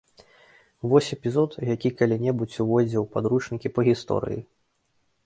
[0.93, 4.41] Вось эпізод, які калі-небудзь увойдзе ў падручнікі па гісторыі.